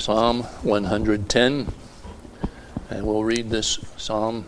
[0.00, 1.68] Psalm 110.
[2.88, 4.46] And we'll read this psalm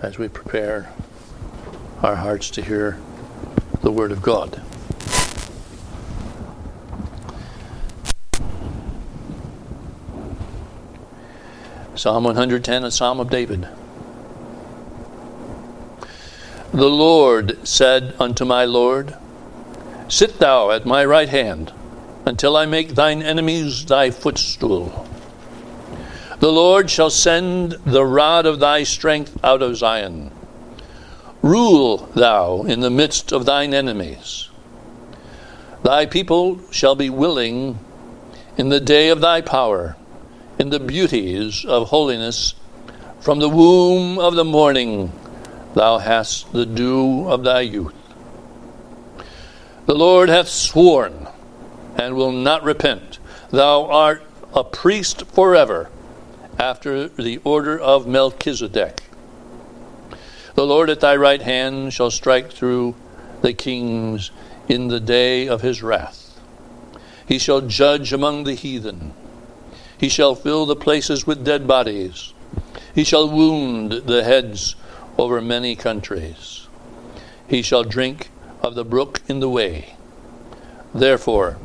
[0.00, 0.92] as we prepare
[2.00, 2.96] our hearts to hear
[3.82, 4.62] the Word of God.
[11.96, 13.66] Psalm 110, a psalm of David.
[16.72, 19.16] The Lord said unto my Lord,
[20.06, 21.72] Sit thou at my right hand,
[22.26, 25.06] until I make thine enemies thy footstool.
[26.38, 30.30] The Lord shall send the rod of thy strength out of Zion.
[31.42, 34.48] Rule thou in the midst of thine enemies.
[35.82, 37.78] Thy people shall be willing
[38.56, 39.96] in the day of thy power,
[40.58, 42.54] in the beauties of holiness.
[43.20, 45.12] From the womb of the morning
[45.74, 47.94] thou hast the dew of thy youth.
[49.86, 51.23] The Lord hath sworn
[51.96, 53.18] and will not repent.
[53.50, 54.22] Thou art
[54.54, 55.90] a priest forever
[56.58, 59.00] after the order of Melchizedek.
[60.54, 62.94] The Lord at thy right hand shall strike through
[63.42, 64.30] the kings
[64.68, 66.40] in the day of his wrath.
[67.26, 69.12] He shall judge among the heathen.
[69.98, 72.32] He shall fill the places with dead bodies.
[72.94, 74.76] He shall wound the heads
[75.18, 76.68] over many countries.
[77.48, 78.30] He shall drink
[78.62, 79.96] of the brook in the way.
[80.94, 81.58] Therefore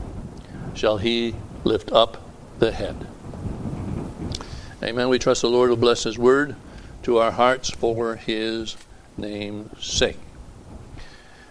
[0.80, 1.36] shall he
[1.66, 2.18] lift up
[2.60, 3.06] the head.
[4.82, 5.10] Amen.
[5.10, 6.56] We trust the Lord will bless his word
[7.04, 8.78] to our hearts for his
[9.18, 10.18] name's sake.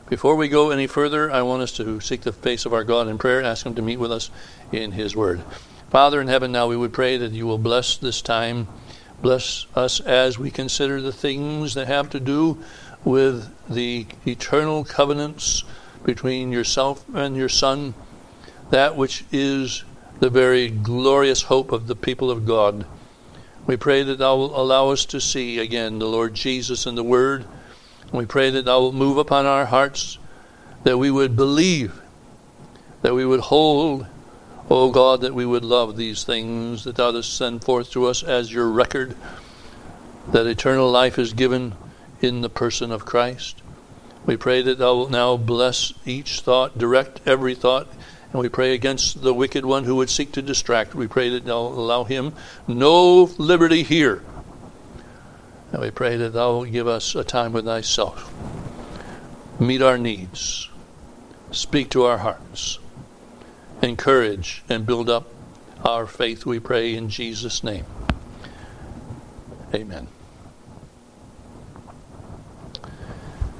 [0.08, 3.06] Before we go any further, I want us to seek the face of our God
[3.06, 4.30] in prayer, ask him to meet with us
[4.72, 5.42] in his word.
[5.90, 8.66] Father in heaven, now we would pray that you will bless this time.
[9.20, 12.62] Bless us as we consider the things that have to do
[13.04, 15.64] with the eternal covenants
[16.02, 17.92] between yourself and your Son,
[18.70, 19.84] that which is
[20.20, 22.84] the very glorious hope of the people of God.
[23.66, 27.04] We pray that thou will allow us to see again the Lord Jesus and the
[27.04, 27.44] Word.
[28.12, 30.18] We pray that thou will move upon our hearts,
[30.84, 32.00] that we would believe,
[33.02, 34.06] that we would hold,
[34.70, 38.22] O God, that we would love these things that thou dost send forth to us
[38.22, 39.16] as your record,
[40.28, 41.74] that eternal life is given
[42.20, 43.62] in the person of Christ.
[44.26, 47.88] We pray that thou wilt now bless each thought, direct every thought,
[48.32, 50.94] and we pray against the wicked one who would seek to distract.
[50.94, 52.34] We pray that thou allow him
[52.66, 54.22] no liberty here.
[55.72, 58.32] And we pray that thou give us a time with thyself.
[59.58, 60.68] Meet our needs.
[61.50, 62.78] Speak to our hearts.
[63.82, 65.26] Encourage and build up
[65.84, 67.84] our faith, we pray in Jesus' name.
[69.74, 70.08] Amen.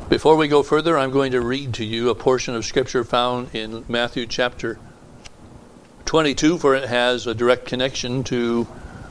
[0.08, 3.54] Before we go further, I'm going to read to you a portion of Scripture found
[3.54, 4.78] in Matthew chapter
[6.06, 8.64] 22, for it has a direct connection to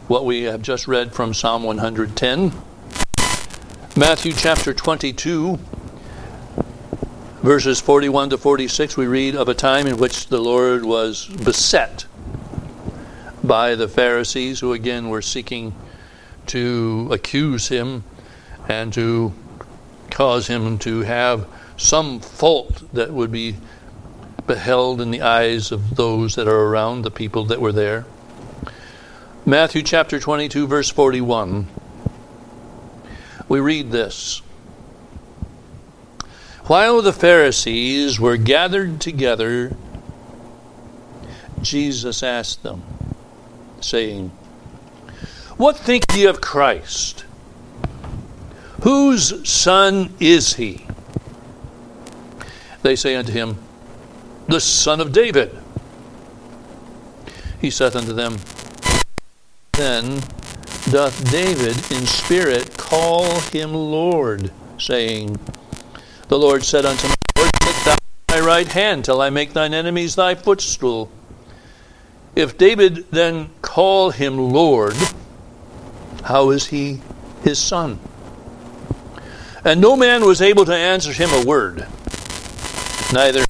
[0.07, 2.51] what we have just read from Psalm 110.
[3.95, 5.59] Matthew chapter 22,
[7.43, 12.07] verses 41 to 46, we read of a time in which the Lord was beset
[13.43, 15.75] by the Pharisees, who again were seeking
[16.47, 18.03] to accuse him
[18.67, 19.31] and to
[20.17, 21.47] cause him to have
[21.77, 23.55] some fault that would be
[24.47, 28.03] beheld in the eyes of those that are around, the people that were there.
[29.45, 31.67] Matthew chapter 22, verse 41.
[33.47, 34.41] We read this.
[36.63, 39.77] While the Pharisees were gathered together,
[41.61, 42.81] Jesus asked them,
[43.81, 44.31] saying,
[45.57, 47.23] What think ye of Christ?
[48.87, 50.85] Whose son is he?
[52.83, 53.57] They say unto him,
[54.47, 55.53] The son of David.
[57.59, 58.37] He saith unto them,
[59.73, 60.21] Then
[60.89, 65.37] doth David in spirit call him Lord, saying,
[66.29, 67.95] The Lord said unto me, Lord, Sit thou
[68.31, 71.11] my right hand till I make thine enemies thy footstool.
[72.37, 74.95] If David then call him Lord,
[76.23, 77.01] how is he
[77.43, 77.99] his son?
[79.67, 81.85] And no man was able to answer him a word.
[83.11, 83.43] Neither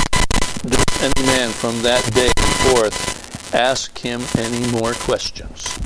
[0.63, 2.31] did any man from that day
[2.71, 5.77] forth ask him any more questions.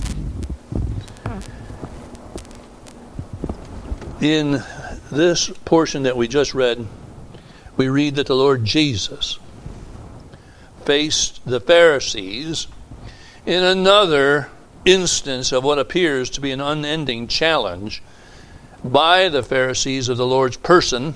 [4.22, 4.64] In
[5.12, 6.88] this portion that we just read,
[7.76, 9.38] we read that the Lord Jesus
[10.86, 12.68] faced the Pharisees
[13.46, 14.50] in another
[14.86, 18.02] instance of what appears to be an unending challenge
[18.84, 21.16] by the Pharisees of the Lord's person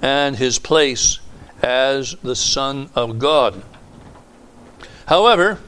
[0.00, 1.20] and his place
[1.62, 3.62] as the Son of God.
[5.06, 5.58] However,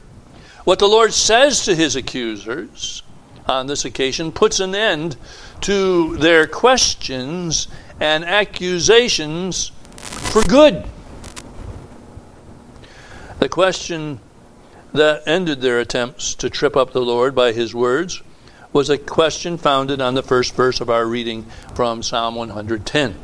[0.65, 3.03] What the Lord says to his accusers
[3.45, 5.15] on this occasion puts an end
[5.61, 7.67] to their questions
[7.99, 10.83] and accusations for good.
[13.37, 14.19] The question
[14.91, 18.23] that ended their attempts to trip up the Lord by his words
[18.75, 21.45] was a question founded on the first verse of our reading
[21.75, 23.15] from Psalm 110.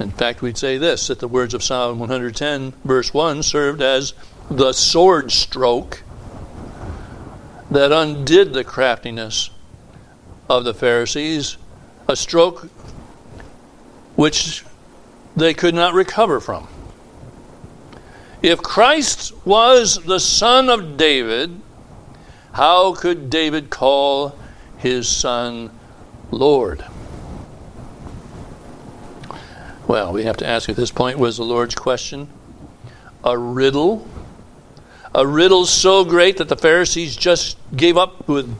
[0.00, 4.12] In fact, we'd say this that the words of Psalm 110, verse 1, served as
[4.50, 6.02] the sword stroke
[7.70, 9.50] that undid the craftiness
[10.48, 11.58] of the Pharisees,
[12.08, 12.68] a stroke
[14.16, 14.64] which
[15.36, 16.66] they could not recover from.
[18.42, 21.60] If Christ was the son of David,
[22.52, 24.36] how could David call
[24.76, 25.70] his son
[26.30, 26.84] Lord?
[29.86, 32.28] Well, we have to ask at this point was the Lord's question
[33.24, 34.06] a riddle?
[35.14, 38.54] A riddle so great that the Pharisees just gave up with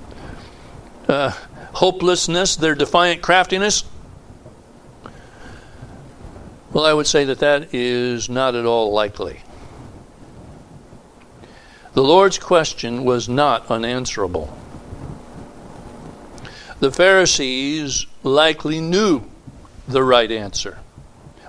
[1.06, 1.32] uh,
[1.74, 3.84] hopelessness, their defiant craftiness?
[6.72, 9.40] Well, I would say that that is not at all likely.
[11.98, 14.56] The Lord's question was not unanswerable.
[16.78, 19.24] The Pharisees likely knew
[19.88, 20.78] the right answer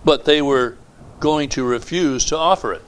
[0.03, 0.75] but they were
[1.19, 2.81] going to refuse to offer it.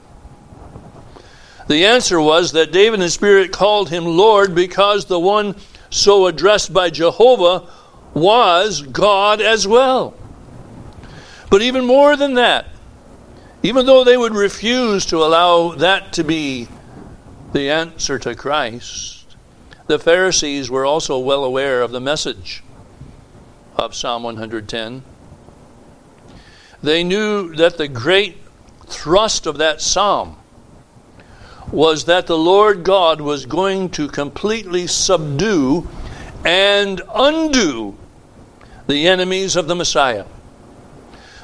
[1.68, 5.54] The answer was that David in spirit called him Lord because the one
[5.88, 7.68] so addressed by Jehovah
[8.12, 10.14] was God as well.
[11.48, 12.66] But even more than that,
[13.62, 16.66] even though they would refuse to allow that to be
[17.52, 19.36] the answer to Christ,
[19.86, 22.62] the Pharisees were also well aware of the message
[23.76, 25.02] of Psalm 110
[26.82, 28.38] they knew that the great
[28.86, 30.36] thrust of that psalm
[31.70, 35.88] was that the Lord God was going to completely subdue
[36.44, 37.96] and undo
[38.88, 40.24] the enemies of the Messiah.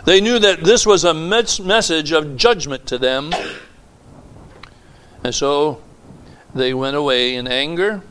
[0.04, 3.32] They knew that this was a message of judgment to them.
[5.22, 5.80] And so
[6.58, 8.02] they went away in anger,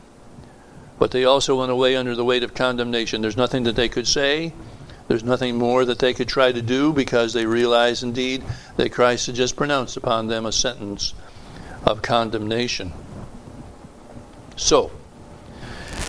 [0.98, 3.22] but they also went away under the weight of condemnation.
[3.22, 4.52] There's nothing that they could say,
[5.08, 8.42] there's nothing more that they could try to do because they realized indeed
[8.76, 11.14] that Christ had just pronounced upon them a sentence
[11.84, 12.92] of condemnation.
[14.56, 14.90] So,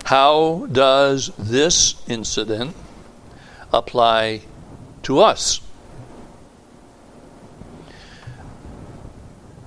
[0.06, 2.76] how does this incident
[3.72, 4.42] apply
[5.04, 5.62] to us?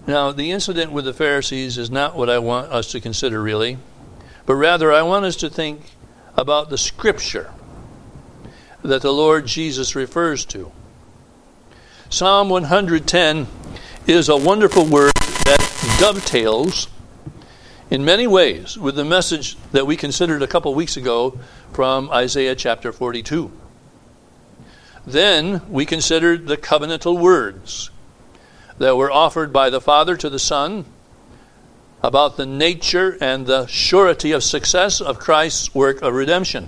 [0.06, 3.78] Now, the incident with the Pharisees is not what I want us to consider really,
[4.46, 5.92] but rather I want us to think
[6.36, 7.52] about the Scripture
[8.82, 10.72] that the Lord Jesus refers to.
[12.10, 13.46] Psalm 110
[14.08, 16.88] is a wonderful word that dovetails
[17.88, 21.38] in many ways with the message that we considered a couple weeks ago
[21.72, 23.52] from Isaiah chapter 42.
[25.06, 27.90] Then we considered the covenantal words
[28.82, 30.84] that were offered by the Father to the Son
[32.02, 36.66] about the nature and the surety of success of Christ's work of redemption.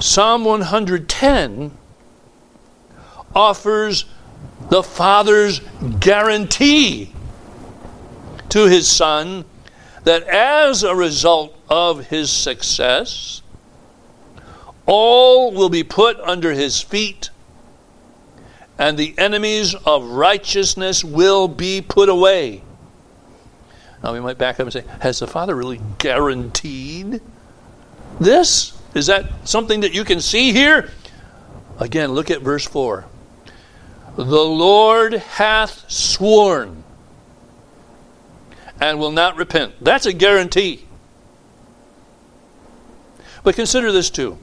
[0.00, 1.70] Psalm 110
[3.34, 4.06] offers
[4.70, 5.60] the Father's
[6.00, 7.12] guarantee
[8.48, 9.44] to his Son
[10.04, 13.42] that as a result of his success,
[14.86, 17.28] all will be put under his feet,
[18.78, 22.62] and the enemies of righteousness will be put away.
[24.02, 27.20] Now we might back up and say, Has the Father really guaranteed
[28.20, 28.78] this?
[28.94, 30.90] Is that something that you can see here?
[31.78, 33.04] Again, look at verse 4.
[34.16, 36.84] The Lord hath sworn
[38.80, 39.72] and will not repent.
[39.80, 40.86] That's a guarantee.
[43.42, 44.38] But consider this too.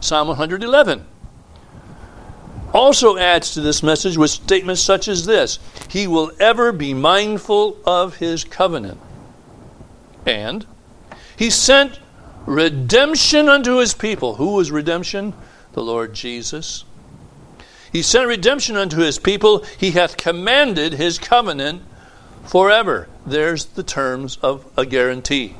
[0.00, 1.06] Psalm 111
[2.72, 5.58] also adds to this message with statements such as this
[5.88, 9.00] He will ever be mindful of his covenant.
[10.26, 10.66] And
[11.36, 11.98] he sent
[12.46, 14.36] redemption unto his people.
[14.36, 15.32] Who was redemption?
[15.72, 16.84] The Lord Jesus.
[17.92, 19.64] He sent redemption unto his people.
[19.78, 21.82] He hath commanded his covenant
[22.44, 23.08] forever.
[23.26, 25.56] There's the terms of a guarantee.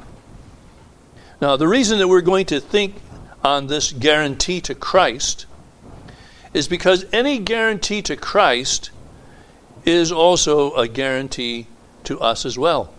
[1.40, 2.97] Now, the reason that we're going to think
[3.43, 5.47] on this guarantee to Christ
[6.52, 8.90] is because any guarantee to Christ
[9.85, 11.66] is also a guarantee
[12.04, 12.92] to us as well.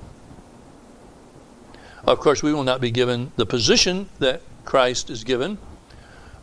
[2.06, 5.58] Of course, we will not be given the position that Christ is given,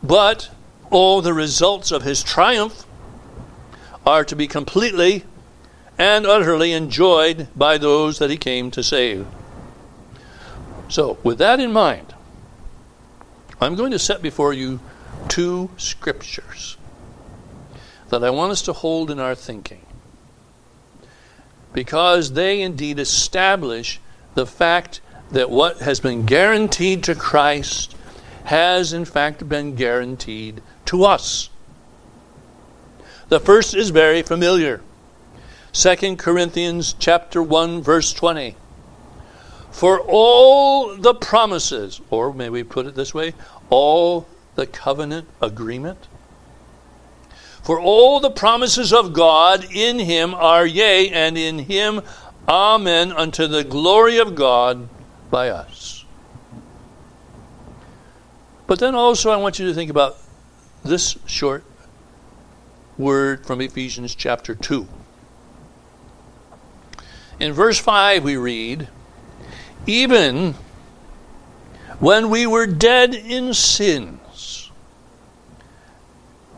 [0.01, 0.49] but
[0.89, 2.85] all the results of his triumph
[4.05, 5.25] are to be completely
[5.97, 9.27] and utterly enjoyed by those that he came to save.
[10.87, 12.15] So, with that in mind,
[13.59, 14.79] I'm going to set before you
[15.27, 16.77] two scriptures
[18.09, 19.85] that I want us to hold in our thinking
[21.73, 23.99] because they indeed establish
[24.33, 25.01] the fact
[25.31, 27.95] that what has been guaranteed to Christ
[28.45, 31.49] has in fact been guaranteed to us.
[33.29, 34.81] The first is very familiar.
[35.73, 38.55] 2 Corinthians chapter 1 verse 20.
[39.71, 43.35] For all the promises, or may we put it this way,
[43.69, 46.07] all the covenant agreement.
[47.69, 52.01] For all the promises of God in him are yea, and in him
[52.47, 54.89] amen, unto the glory of God
[55.29, 56.03] by us.
[58.65, 60.17] But then also, I want you to think about
[60.83, 61.63] this short
[62.97, 64.87] word from Ephesians chapter 2.
[67.39, 68.87] In verse 5, we read,
[69.85, 70.55] Even
[71.99, 74.19] when we were dead in sins,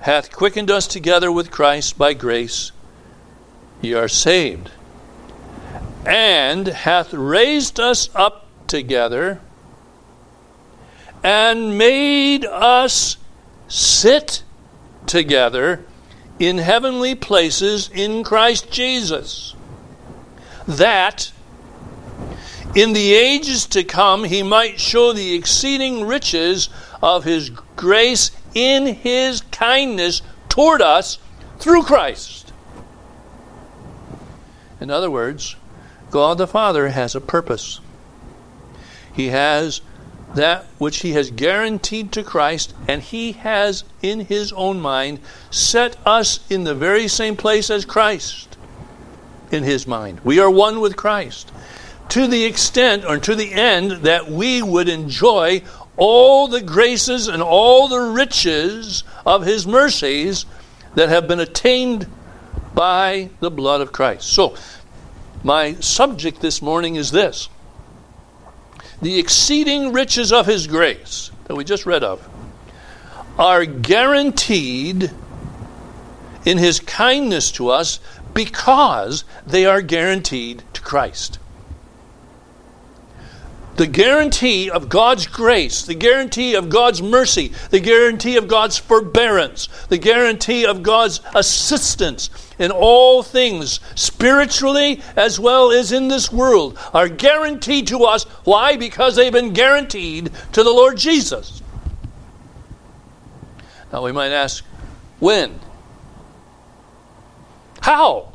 [0.02, 2.72] hath quickened us together with Christ by grace,
[3.82, 4.72] ye are saved,
[6.06, 9.40] and hath raised us up together,
[11.24, 13.18] and made us
[13.68, 14.44] sit
[15.06, 15.86] together
[16.40, 19.56] in heavenly places in Christ Jesus
[20.68, 21.32] that
[22.76, 26.70] in the ages to come he might show the exceeding riches
[27.02, 31.20] of his grace in his kindness toward us
[31.60, 32.52] through Christ.
[34.80, 35.56] In other words,
[36.10, 37.80] God the Father has a purpose.
[39.14, 39.82] He has
[40.36, 45.96] that which he has guaranteed to Christ, and he has in his own mind set
[46.06, 48.58] us in the very same place as Christ
[49.52, 50.22] in his mind.
[50.24, 51.52] We are one with Christ.
[52.10, 55.64] To the extent or to the end that we would enjoy
[56.04, 60.48] all the graces and all the riches of his mercies
[60.96, 62.08] that have been attained
[62.74, 64.28] by the blood of Christ.
[64.28, 64.56] So,
[65.44, 67.50] my subject this morning is this
[69.00, 72.28] the exceeding riches of his grace that we just read of
[73.38, 75.12] are guaranteed
[76.46, 78.00] in his kindness to us
[78.34, 81.38] because they are guaranteed to Christ.
[83.78, 89.68] The guarantee of God's grace, the guarantee of God's mercy, the guarantee of God's forbearance,
[89.88, 96.78] the guarantee of God's assistance in all things, spiritually as well as in this world,
[96.94, 98.26] are guaranteed to us.
[98.44, 98.76] Why?
[98.76, 101.62] Because they've been guaranteed to the Lord Jesus.
[103.92, 104.64] Now we might ask,
[105.20, 105.60] when?
[107.82, 108.32] How?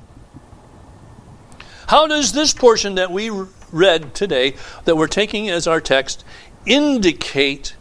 [1.86, 3.30] How does this portion that we
[3.76, 4.54] read today,
[4.85, 6.25] that we're taking as our text,
[6.64, 7.76] indicate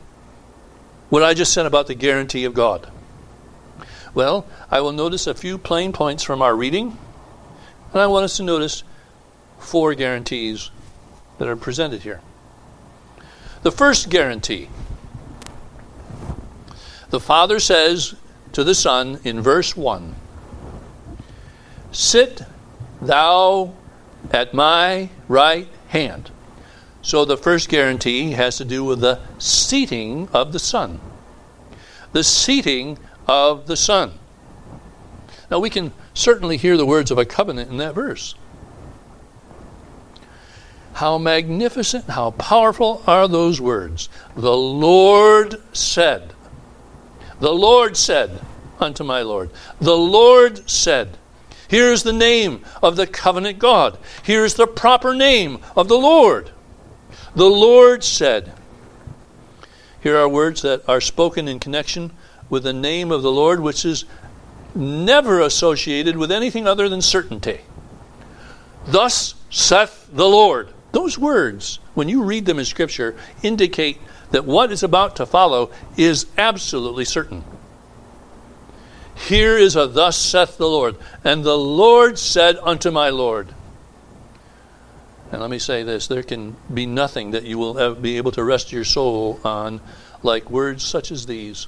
[1.10, 2.92] what I just said about the guarantee of God?
[4.14, 6.98] Well, I will notice a few plain points from our reading,
[7.92, 8.84] and I want us to notice
[9.60, 10.70] four guarantees
[11.38, 12.22] that are presented here.
[13.64, 14.70] The first guarantee
[17.10, 18.16] the Father says
[18.52, 20.16] to the Son in verse 1
[21.92, 22.42] Sit
[23.02, 23.74] thou
[24.32, 26.32] at my right hand.
[27.02, 31.00] So the first guarantee has to do with the seating of the Son.
[32.14, 34.14] The seating of the Son.
[35.52, 38.36] Now we can certainly hear the words of a covenant in that verse.
[40.94, 44.10] How magnificent, how powerful are those words.
[44.36, 46.34] The Lord said,
[47.40, 48.42] The Lord said
[48.80, 51.18] unto my Lord, The Lord said,
[51.68, 53.98] Here's the name of the covenant God.
[54.24, 56.52] Here's the proper name of the Lord.
[57.36, 58.54] The Lord said,
[60.02, 62.12] Here are words that are spoken in connection
[62.50, 64.06] with the name of the Lord, which is
[64.76, 67.62] never associated with anything other than certainty.
[68.88, 70.70] Thus saith the Lord.
[70.92, 74.00] Those words, when you read them in Scripture, indicate
[74.32, 77.44] that what is about to follow is absolutely certain.
[79.16, 80.98] Here is a thus saith the Lord.
[81.24, 83.54] And the Lord said unto my Lord.
[85.32, 88.44] And let me say this there can be nothing that you will be able to
[88.44, 89.82] rest your soul on
[90.22, 91.68] like words such as these.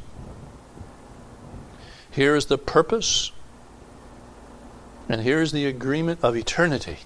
[2.12, 3.32] Here is the purpose,
[5.08, 6.98] and here is the agreement of eternity.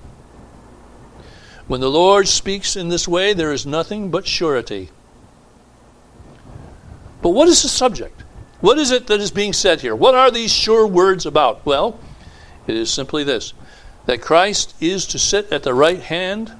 [1.67, 4.89] When the Lord speaks in this way, there is nothing but surety.
[7.21, 8.23] But what is the subject?
[8.61, 9.95] What is it that is being said here?
[9.95, 11.65] What are these sure words about?
[11.65, 11.99] Well,
[12.67, 13.53] it is simply this
[14.05, 16.53] that Christ is to sit at the right hand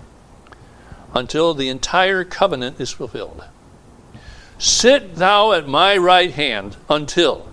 [1.13, 3.43] until the entire covenant is fulfilled.
[4.57, 7.49] Sit thou at my right hand until.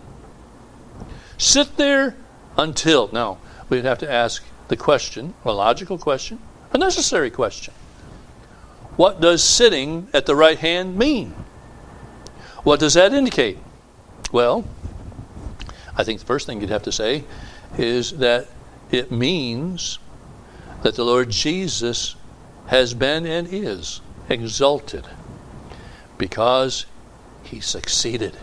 [1.38, 2.17] Sit there
[2.57, 3.09] until.
[3.12, 3.38] Now,
[3.71, 6.38] we'd have to ask the question, a logical question,
[6.73, 7.73] a necessary question.
[8.97, 11.35] What does sitting at the right hand mean?
[12.62, 13.59] What does that indicate?
[14.30, 14.64] Well,
[15.97, 17.25] I think the first thing you'd have to say
[17.76, 18.49] is that
[18.90, 19.99] it means
[20.82, 22.14] that the Lord Jesus
[22.68, 25.06] has been and is exalted
[26.18, 26.87] because
[27.42, 28.37] he succeeded.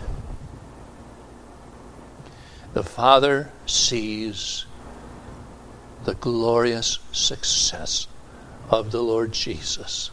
[2.74, 4.65] The Father sees
[6.04, 8.08] the glorious success
[8.70, 10.12] of the Lord Jesus.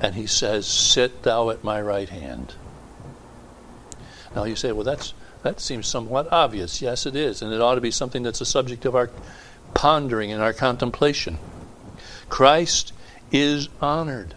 [0.00, 2.54] And he says, Sit thou at my right hand.
[4.36, 6.82] Now you say, well, that's, that seems somewhat obvious.
[6.82, 7.40] Yes, it is.
[7.40, 9.10] And it ought to be something that's a subject of our
[9.72, 11.38] pondering and our contemplation.
[12.28, 12.92] Christ
[13.32, 14.34] is honored,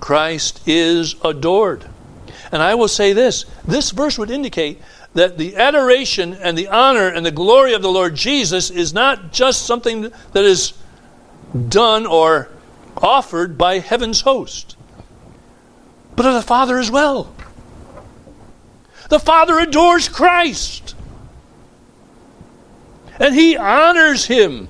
[0.00, 1.86] Christ is adored.
[2.52, 4.80] And I will say this this verse would indicate
[5.14, 9.32] that the adoration and the honor and the glory of the Lord Jesus is not
[9.32, 10.74] just something that is
[11.68, 12.48] done or
[12.98, 14.76] offered by heaven's host,
[16.16, 17.34] but of the Father as well.
[19.10, 20.94] The Father adores Christ.
[23.18, 24.68] And he honors him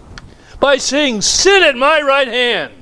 [0.59, 2.73] by saying, Sit at my right hand.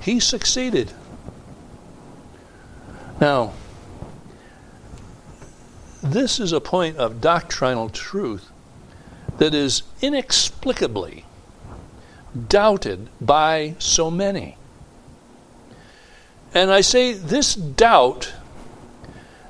[0.00, 0.92] He succeeded.
[3.20, 3.52] Now,
[6.00, 8.50] this is a point of doctrinal truth
[9.38, 11.24] that is inexplicably
[12.48, 14.56] doubted by so many.
[16.52, 18.32] And I say this doubt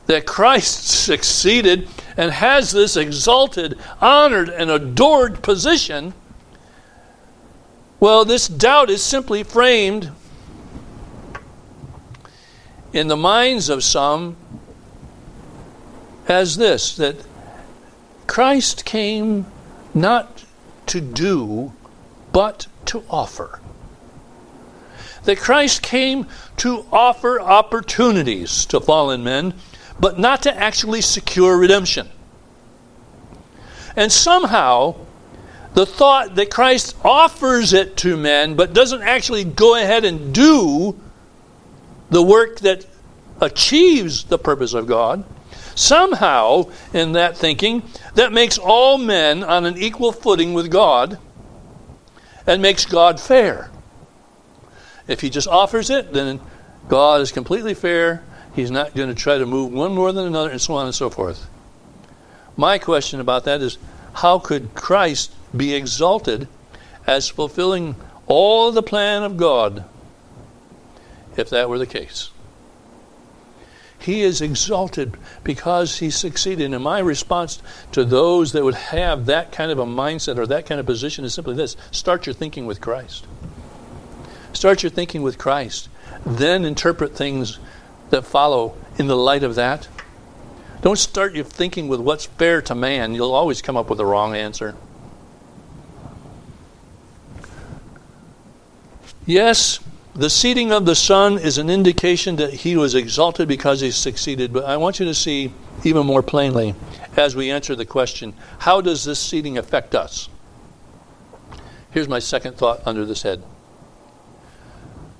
[0.06, 6.14] that Christ succeeded and has this exalted, honored, and adored position,
[8.00, 10.10] well, this doubt is simply framed
[12.92, 14.36] in the minds of some
[16.28, 17.16] as this that
[18.26, 19.46] Christ came
[19.94, 20.44] not
[20.86, 21.72] to do,
[22.32, 23.60] but to offer.
[25.24, 26.26] That Christ came
[26.58, 29.54] to offer opportunities to fallen men
[29.98, 32.08] but not to actually secure redemption.
[33.96, 34.96] And somehow,
[35.74, 40.98] the thought that Christ offers it to men but doesn't actually go ahead and do
[42.10, 42.86] the work that
[43.40, 45.24] achieves the purpose of God,
[45.74, 47.82] somehow, in that thinking,
[48.14, 51.18] that makes all men on an equal footing with God
[52.46, 53.70] and makes God fair.
[55.06, 56.40] If he just offers it, then
[56.88, 58.22] God is completely fair
[58.54, 60.94] He's not going to try to move one more than another, and so on and
[60.94, 61.48] so forth.
[62.56, 63.78] My question about that is
[64.14, 66.46] how could Christ be exalted
[67.06, 69.84] as fulfilling all the plan of God
[71.36, 72.30] if that were the case?
[73.98, 76.74] He is exalted because he succeeded.
[76.74, 77.62] And my response
[77.92, 81.24] to those that would have that kind of a mindset or that kind of position
[81.24, 83.26] is simply this start your thinking with Christ.
[84.52, 85.88] Start your thinking with Christ.
[86.26, 87.58] Then interpret things
[88.14, 89.88] that follow in the light of that.
[90.82, 93.12] Don't start your thinking with what's fair to man.
[93.12, 94.76] You'll always come up with the wrong answer.
[99.26, 99.80] Yes,
[100.14, 104.52] the seating of the Son is an indication that he was exalted because he succeeded,
[104.52, 106.76] but I want you to see even more plainly
[107.16, 110.28] as we answer the question how does this seating affect us?
[111.90, 113.42] Here's my second thought under this head.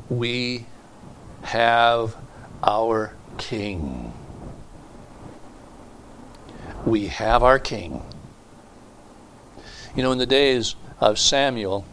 [0.09, 0.67] We
[1.43, 2.17] have
[2.65, 4.13] our King.
[6.87, 8.03] We have our King.
[9.95, 11.85] You know, in the days of Samuel,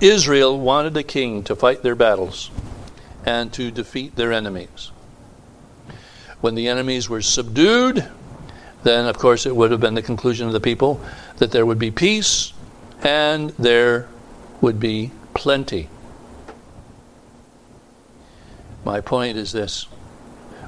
[0.00, 2.50] Israel wanted a king to fight their battles
[3.24, 4.90] and to defeat their enemies.
[6.40, 8.06] When the enemies were subdued,
[8.82, 11.00] then of course it would have been the conclusion of the people
[11.38, 12.52] that there would be peace
[13.02, 14.08] and there
[14.60, 15.88] would be plenty.
[18.86, 19.88] My point is this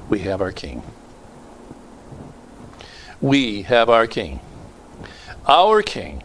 [0.09, 0.83] we have our King.
[3.21, 4.41] We have our King.
[5.47, 6.21] Our King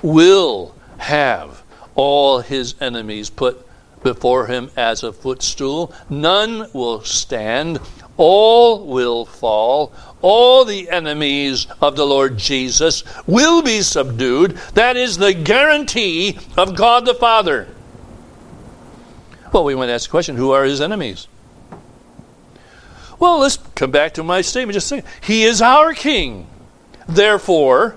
[0.00, 1.62] will have
[1.94, 3.66] all his enemies put
[4.02, 5.92] before him as a footstool.
[6.08, 7.78] None will stand.
[8.16, 9.92] All will fall.
[10.22, 14.52] All the enemies of the Lord Jesus will be subdued.
[14.72, 17.68] That is the guarantee of God the Father.
[19.52, 21.26] Well, we want to ask the question who are his enemies?
[23.18, 24.74] Well, let's come back to my statement.
[24.74, 26.46] Just say, He is our King.
[27.08, 27.96] Therefore,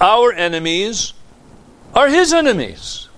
[0.00, 1.14] our enemies
[1.94, 3.08] are his enemies.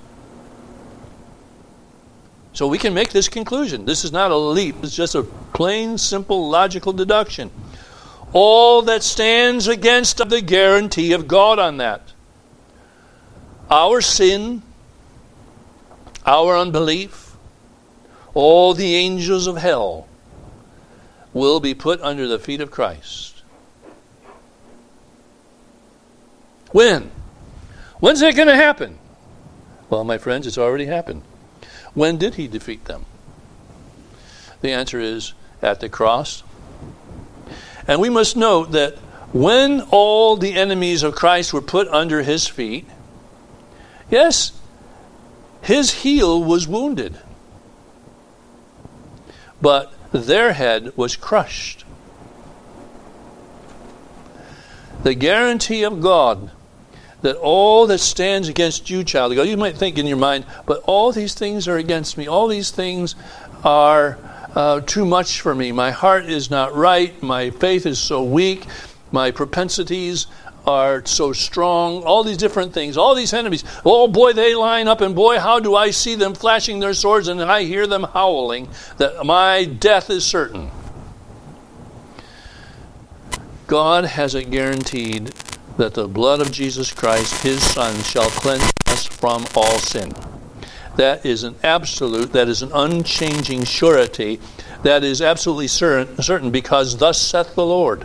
[2.52, 3.84] So we can make this conclusion.
[3.84, 7.50] This is not a leap, it's just a plain, simple, logical deduction.
[8.32, 12.12] All that stands against the guarantee of God on that.
[13.70, 14.62] Our sin,
[16.28, 17.36] our unbelief,
[18.34, 20.06] all the angels of hell
[21.32, 23.42] will be put under the feet of Christ.
[26.70, 27.10] When?
[27.98, 28.98] When's that going to happen?
[29.88, 31.22] Well, my friends, it's already happened.
[31.94, 33.06] When did he defeat them?
[34.60, 36.42] The answer is at the cross.
[37.86, 38.98] And we must note that
[39.32, 42.86] when all the enemies of Christ were put under his feet,
[44.10, 44.52] yes,
[45.62, 47.18] his heel was wounded,
[49.60, 51.84] but their head was crushed.
[55.02, 56.50] The guarantee of God
[57.22, 60.44] that all that stands against you, child of God, you might think in your mind,
[60.66, 62.28] but all these things are against me.
[62.28, 63.14] All these things
[63.64, 64.18] are
[64.54, 65.72] uh, too much for me.
[65.72, 67.20] My heart is not right.
[67.22, 68.66] My faith is so weak.
[69.10, 70.26] My propensities
[70.68, 72.04] are so strong.
[72.04, 73.64] All these different things, all these enemies.
[73.84, 77.28] Oh boy, they line up, and boy, how do I see them flashing their swords,
[77.28, 80.70] and I hear them howling that my death is certain.
[83.66, 85.28] God has it guaranteed
[85.78, 90.12] that the blood of Jesus Christ, his Son, shall cleanse us from all sin.
[90.96, 94.40] That is an absolute, that is an unchanging surety,
[94.82, 98.04] that is absolutely certain, certain because thus saith the Lord.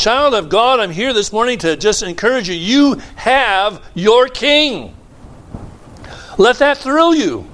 [0.00, 2.54] Child of God, I'm here this morning to just encourage you.
[2.54, 4.96] You have your King.
[6.38, 7.46] Let that thrill you.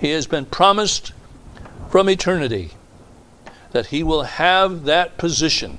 [0.00, 1.12] He has been promised
[1.90, 2.72] from eternity
[3.70, 5.78] that he will have that position.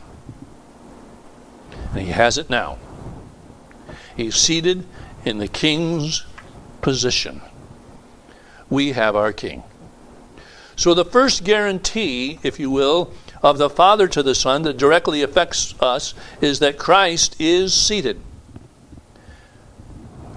[1.91, 2.77] And he has it now.
[4.15, 4.85] He's seated
[5.25, 6.25] in the king's
[6.81, 7.41] position.
[8.69, 9.61] We have our king.
[10.77, 15.21] So, the first guarantee, if you will, of the Father to the Son that directly
[15.21, 18.19] affects us is that Christ is seated.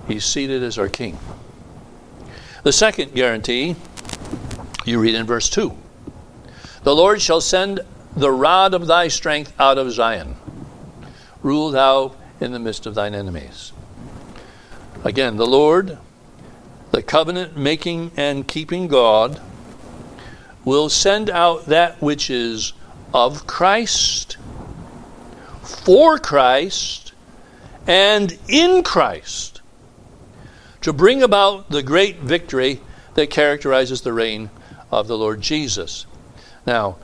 [0.07, 1.19] He's seated as our king.
[2.63, 3.77] The second guarantee,
[4.85, 5.77] you read in verse 2
[6.85, 7.81] the Lord shall send
[8.17, 10.35] the rod of thy strength out of Zion.
[11.43, 13.73] Rule thou in the midst of thine enemies.
[15.05, 15.99] Again, the Lord,
[16.91, 19.41] the covenant making and keeping God,
[20.65, 22.73] will send out that which is
[23.15, 24.37] of Christ,
[25.63, 27.13] for Christ,
[27.87, 29.53] and in Christ
[30.83, 32.81] to bring about the great victory
[33.15, 34.51] that characterizes the reign
[34.91, 36.07] of the Lord Jesus.
[36.67, 36.97] Now,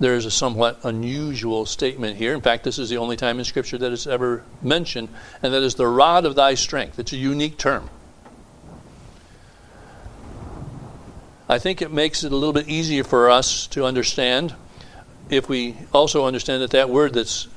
[0.00, 2.34] there's a somewhat unusual statement here.
[2.34, 5.08] In fact, this is the only time in Scripture that it's ever mentioned,
[5.42, 6.98] and that is the rod of thy strength.
[6.98, 7.88] It's a unique term.
[11.48, 14.54] I think it makes it a little bit easier for us to understand
[15.30, 17.48] if we also understand that that word that's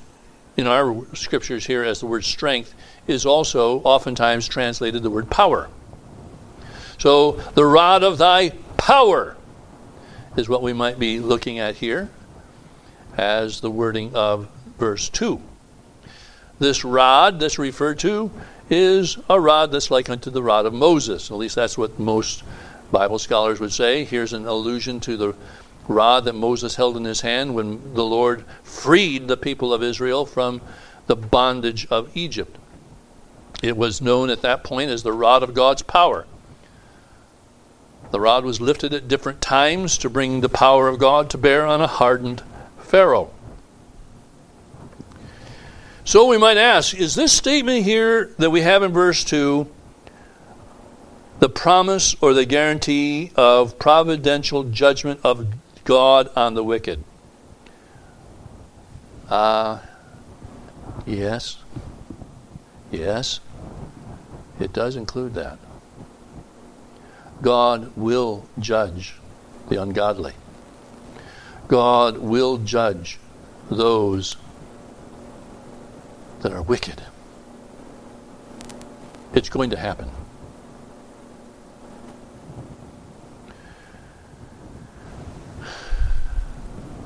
[0.55, 2.73] in our scriptures here as the word strength
[3.05, 5.69] is also oftentimes translated the word power.
[6.97, 9.37] So, the rod of thy power
[10.35, 12.09] is what we might be looking at here
[13.15, 14.47] as the wording of
[14.79, 15.41] verse 2.
[16.59, 18.31] This rod that's referred to
[18.69, 21.29] is a rod that's like unto the rod of Moses.
[21.29, 22.43] At least that's what most
[22.91, 24.05] Bible scholars would say.
[24.05, 25.35] Here's an allusion to the
[25.87, 30.25] rod that Moses held in his hand when the Lord freed the people of Israel
[30.25, 30.61] from
[31.07, 32.57] the bondage of Egypt.
[33.63, 36.25] It was known at that point as the rod of God's power.
[38.11, 41.65] The rod was lifted at different times to bring the power of God to bear
[41.65, 42.43] on a hardened
[42.79, 43.31] Pharaoh.
[46.05, 49.67] So we might ask is this statement here that we have in verse 2
[51.39, 55.47] the promise or the guarantee of providential judgment of
[55.87, 57.01] God on the wicked?
[59.29, 59.85] Ah, uh,
[61.05, 61.59] yes.
[62.91, 63.39] Yes.
[64.59, 65.57] It does include that.
[67.41, 69.15] God will judge
[69.69, 70.33] the ungodly.
[71.69, 73.17] God will judge
[73.71, 74.35] those
[76.41, 77.01] that are wicked.
[79.33, 80.09] It's going to happen.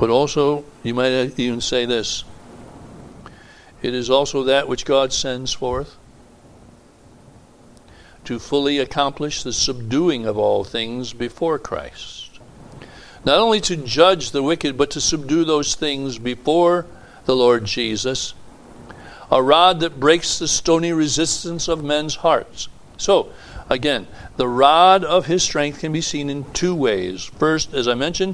[0.01, 2.23] But also, you might even say this
[3.83, 5.95] it is also that which God sends forth
[8.25, 12.39] to fully accomplish the subduing of all things before Christ.
[13.25, 16.87] Not only to judge the wicked, but to subdue those things before
[17.25, 18.33] the Lord Jesus,
[19.31, 22.69] a rod that breaks the stony resistance of men's hearts.
[22.97, 23.31] So,
[23.69, 27.23] again, the rod of his strength can be seen in two ways.
[27.23, 28.33] First, as I mentioned,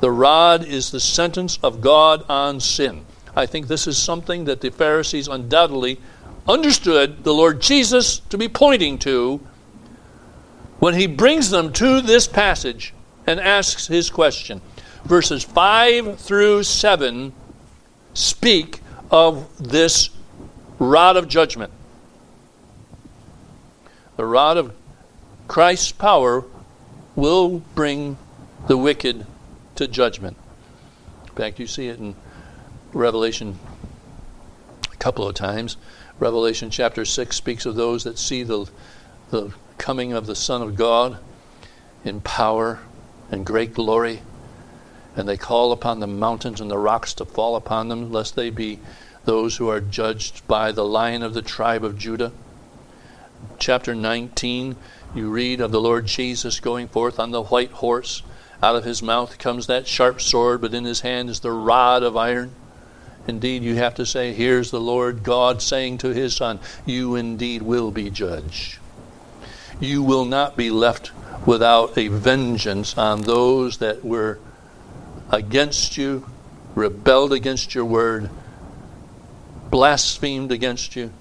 [0.00, 3.06] the rod is the sentence of God on sin.
[3.36, 6.00] I think this is something that the Pharisees undoubtedly
[6.46, 9.40] understood the Lord Jesus to be pointing to
[10.78, 12.92] when he brings them to this passage
[13.26, 14.60] and asks his question.
[15.04, 17.32] Verses 5 through 7
[18.12, 18.80] speak
[19.10, 20.10] of this
[20.78, 21.72] rod of judgment.
[24.16, 24.74] The rod of
[25.48, 26.44] Christ's power
[27.16, 28.16] will bring
[28.66, 29.26] the wicked
[29.76, 30.36] to judgment.
[31.28, 32.14] In fact, you see it in
[32.92, 33.58] Revelation
[34.92, 35.76] a couple of times.
[36.18, 38.68] Revelation chapter 6 speaks of those that see the,
[39.30, 41.18] the coming of the Son of God
[42.04, 42.80] in power
[43.30, 44.22] and great glory.
[45.16, 48.50] And they call upon the mountains and the rocks to fall upon them, lest they
[48.50, 48.80] be
[49.24, 52.32] those who are judged by the lion of the tribe of Judah.
[53.58, 54.76] Chapter 19,
[55.14, 58.22] you read of the Lord Jesus going forth on the white horse.
[58.64, 62.02] Out of his mouth comes that sharp sword, but in his hand is the rod
[62.02, 62.52] of iron.
[63.28, 67.60] Indeed, you have to say, Here's the Lord God saying to his Son, You indeed
[67.60, 68.78] will be judged.
[69.80, 71.12] You will not be left
[71.44, 74.38] without a vengeance on those that were
[75.30, 76.26] against you,
[76.74, 78.30] rebelled against your word,
[79.70, 81.12] blasphemed against you.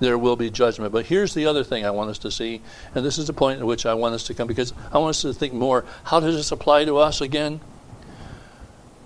[0.00, 0.92] There will be judgment.
[0.92, 2.62] But here's the other thing I want us to see,
[2.94, 5.10] and this is the point at which I want us to come because I want
[5.10, 7.60] us to think more how does this apply to us again?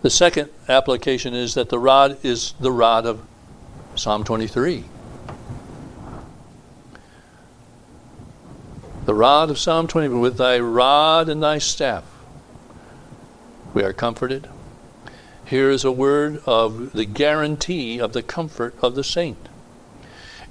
[0.03, 3.23] The second application is that the rod is the rod of
[3.97, 4.85] Psalm 23.
[9.07, 12.05] The rod of Psalm 23, with thy rod and thy staff,
[13.75, 14.49] we are comforted.
[15.47, 19.49] Here is a word of the guarantee of the comfort of the saint.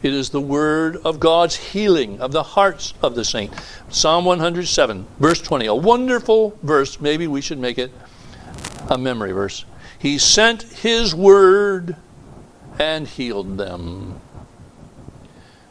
[0.03, 3.53] It is the word of God's healing of the hearts of the saint.
[3.87, 6.99] Psalm 107, verse 20, a wonderful verse.
[6.99, 7.89] Maybe we should make it
[8.89, 9.63] a memory verse.
[9.97, 11.95] He sent his word
[12.77, 14.19] and healed them.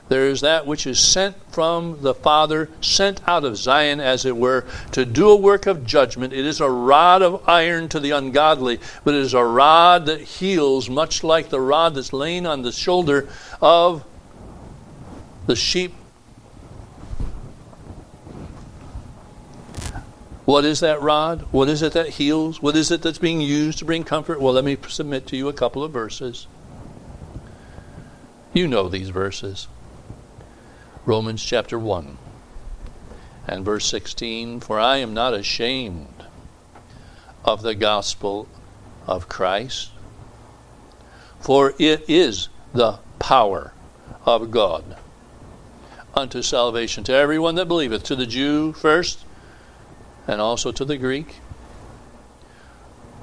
[0.08, 4.36] There is that which is sent from the Father, sent out of Zion, as it
[4.36, 6.32] were, to do a work of judgment.
[6.32, 10.20] It is a rod of iron to the ungodly, but it is a rod that
[10.20, 13.28] heals, much like the rod that's laying on the shoulder
[13.60, 14.04] of
[15.46, 15.94] the sheep
[20.44, 21.46] What is that rod?
[21.52, 22.60] What is it that heals?
[22.60, 24.40] What is it that's being used to bring comfort?
[24.40, 26.48] Well, let me submit to you a couple of verses.
[28.52, 29.68] You know these verses.
[31.06, 32.18] Romans chapter 1
[33.46, 36.24] and verse 16 For I am not ashamed
[37.44, 38.48] of the gospel
[39.06, 39.90] of Christ,
[41.40, 43.72] for it is the power
[44.26, 44.96] of God
[46.14, 49.24] unto salvation to everyone that believeth, to the Jew first
[50.26, 51.36] and also to the Greek.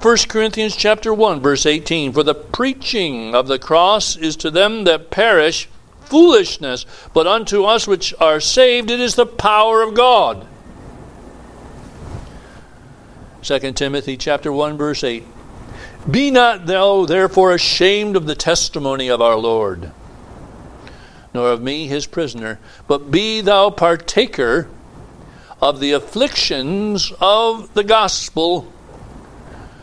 [0.00, 4.84] 1 Corinthians chapter 1 verse 18 for the preaching of the cross is to them
[4.84, 5.68] that perish
[6.00, 10.46] foolishness but unto us which are saved it is the power of God.
[13.42, 15.24] 2 Timothy chapter 1 verse 8
[16.10, 19.92] Be not thou therefore ashamed of the testimony of our Lord
[21.32, 24.68] nor of me his prisoner but be thou partaker
[25.60, 28.72] of the afflictions of the gospel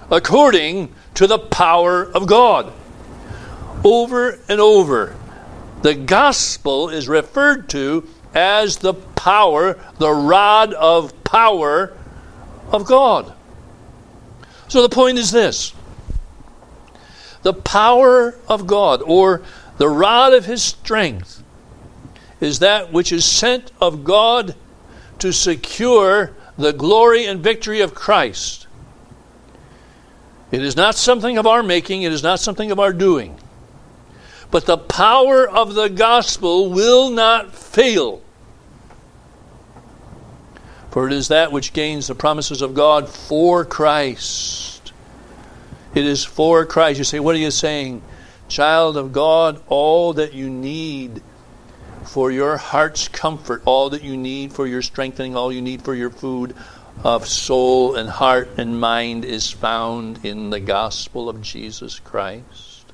[0.10, 2.74] according to the power of God.
[3.84, 5.16] Over and over,
[5.82, 11.96] the gospel is referred to as the power, the rod of power
[12.72, 13.34] of God.
[14.68, 15.74] So the point is this
[17.44, 19.42] the power of God, or
[19.78, 21.44] the rod of his strength,
[22.40, 24.56] is that which is sent of God
[25.20, 28.68] to secure the glory and victory of Christ.
[30.52, 33.38] It is not something of our making, it is not something of our doing.
[34.50, 38.22] But the power of the gospel will not fail.
[40.92, 44.94] For it is that which gains the promises of God for Christ.
[45.94, 46.98] It is for Christ.
[46.98, 48.02] You say, what are you saying?
[48.48, 51.22] Child of God, all that you need
[52.06, 55.94] for your heart's comfort, all that you need for your strengthening, all you need for
[55.94, 56.56] your food
[57.04, 62.86] of soul and heart and mind is found in the gospel of Jesus Christ.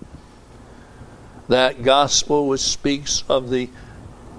[1.47, 3.69] That gospel which speaks of the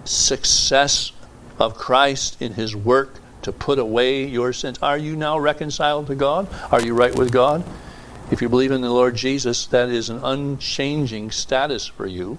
[0.05, 1.13] success
[1.59, 4.79] of Christ in his work to put away your sins.
[4.83, 6.49] Are you now reconciled to God?
[6.73, 7.65] Are you right with God?
[8.31, 12.39] If you believe in the Lord Jesus, that is an unchanging status for you.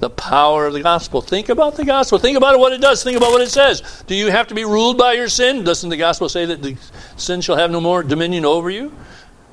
[0.00, 1.20] The power of the gospel.
[1.20, 2.18] Think about the gospel.
[2.18, 3.02] Think about what it does.
[3.02, 4.04] Think about what it says.
[4.06, 5.64] Do you have to be ruled by your sin?
[5.64, 6.76] Doesn't the gospel say that the
[7.16, 8.92] sin shall have no more dominion over you?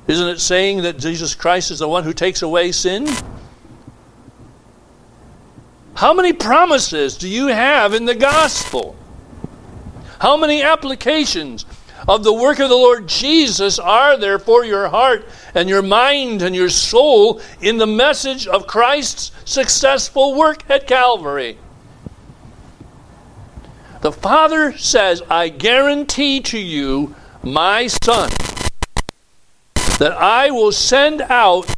[0.06, 3.08] Isn't it saying that Jesus Christ is the one who takes away sin?
[5.94, 8.94] How many promises do you have in the gospel?
[10.20, 11.64] How many applications
[12.08, 16.42] of the work of the Lord Jesus are there for your heart and your mind
[16.42, 21.58] and your soul in the message of Christ's successful work at Calvary?
[24.02, 28.30] The Father says, I guarantee to you, my Son,
[29.98, 31.74] that I will send out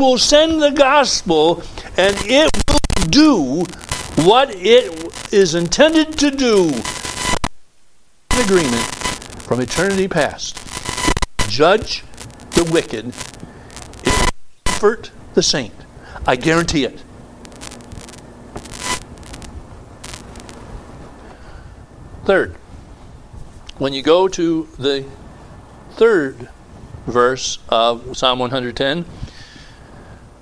[0.00, 1.62] will send the gospel
[1.96, 3.64] and it will do
[4.24, 6.68] what it is intended to do
[8.30, 8.84] in agreement
[9.42, 10.56] from eternity past.
[11.48, 12.04] Judge
[12.52, 13.12] the wicked,
[14.64, 15.74] comfort the saint.
[16.26, 17.02] I guarantee it.
[22.24, 22.54] Third,
[23.78, 25.04] when you go to the
[25.92, 26.48] third
[27.06, 29.04] verse of Psalm 110,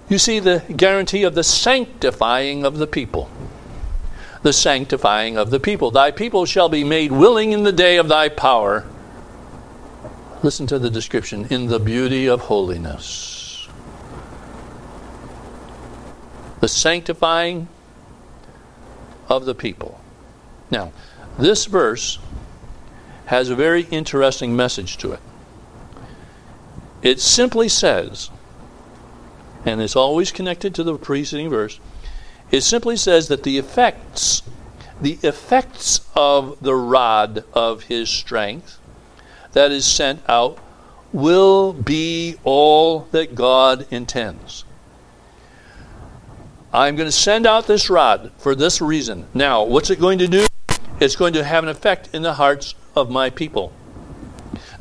[0.08, 3.30] you see the guarantee of the sanctifying of the people.
[4.42, 5.90] The sanctifying of the people.
[5.90, 8.86] Thy people shall be made willing in the day of thy power.
[10.42, 13.68] Listen to the description in the beauty of holiness.
[16.60, 17.68] The sanctifying
[19.28, 20.00] of the people.
[20.70, 20.92] Now,
[21.38, 22.18] this verse
[23.26, 25.20] has a very interesting message to it.
[27.02, 28.30] It simply says,
[29.68, 31.78] and it's always connected to the preceding verse,
[32.50, 34.42] it simply says that the effects,
[35.00, 38.80] the effects of the rod of his strength
[39.52, 40.58] that is sent out
[41.12, 44.64] will be all that God intends.
[46.72, 49.26] I'm going to send out this rod for this reason.
[49.34, 50.46] Now, what's it going to do?
[51.00, 53.72] It's going to have an effect in the hearts of my people.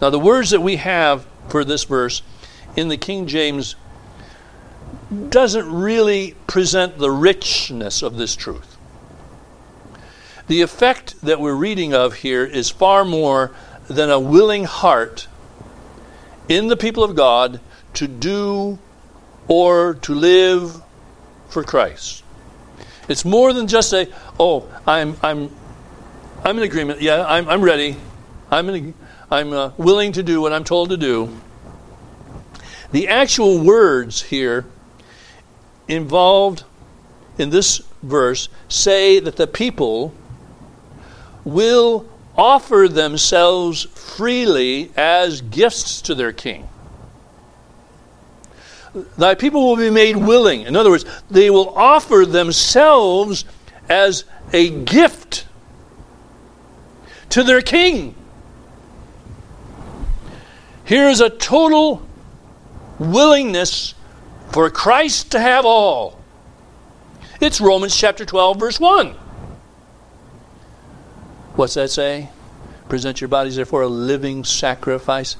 [0.02, 2.22] Now, the words that we have for this verse
[2.76, 3.76] in the King James
[5.30, 8.78] doesn't really present the richness of this truth.
[10.48, 13.54] The effect that we're reading of here is far more
[13.88, 15.28] than a willing heart
[16.50, 17.60] in the people of God
[17.96, 18.80] to do
[19.48, 20.82] or to live
[21.50, 22.24] for Christ.
[23.08, 25.50] It's more than just a, oh, I'm, I'm,
[26.44, 27.02] I'm in agreement.
[27.02, 27.96] Yeah, I'm, I'm ready.
[28.52, 28.94] I'm, in,
[29.32, 31.38] I'm uh, willing to do what I'm told to do.
[32.92, 34.66] The actual words here
[35.88, 36.64] involved
[37.38, 40.14] in this verse say that the people
[41.44, 42.06] will
[42.38, 46.68] offer themselves freely as gifts to their king.
[49.18, 50.62] Thy people will be made willing.
[50.62, 53.46] In other words, they will offer themselves
[53.90, 54.24] as
[54.54, 55.46] a gift
[57.30, 58.16] to their king.
[60.86, 62.08] Here is a total
[62.98, 63.94] willingness
[64.52, 66.20] for Christ to have all.
[67.40, 69.16] It's Romans chapter 12, verse 1.
[71.56, 72.30] What's that say?
[72.90, 75.38] Present your bodies, therefore, a living sacrifice.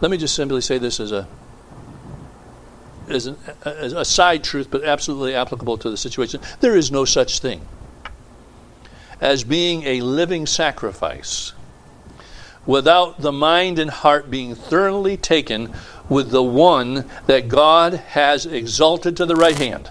[0.00, 1.28] Let me just simply say this as a
[3.08, 6.40] as, an, as a side truth, but absolutely applicable to the situation.
[6.60, 7.60] There is no such thing
[9.20, 11.52] as being a living sacrifice
[12.66, 15.72] without the mind and heart being thoroughly taken
[16.08, 19.90] with the one that God has exalted to the right hand.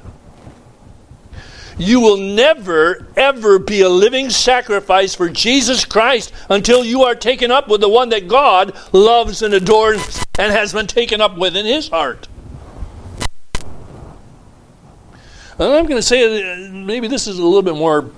[1.77, 7.49] You will never, ever be a living sacrifice for Jesus Christ until you are taken
[7.49, 11.55] up with the one that God loves and adores and has been taken up with
[11.55, 12.27] in his heart.
[15.57, 18.11] And I'm going to say uh, maybe this is a little bit more